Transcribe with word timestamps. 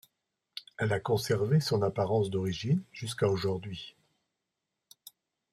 Elle 0.79 0.93
a 0.93 0.99
conservé 0.99 1.59
son 1.59 1.83
apparence 1.83 2.31
d'origine 2.31 2.81
jusqu'à 2.91 3.29
aujourd'hui. 3.29 3.95